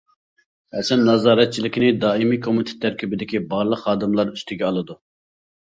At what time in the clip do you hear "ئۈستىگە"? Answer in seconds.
4.35-4.69